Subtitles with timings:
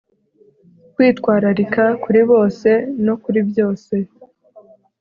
[0.93, 2.69] kwitwararika kuri bose
[3.05, 3.93] no kuri byose